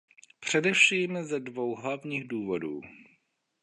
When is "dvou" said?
1.39-1.75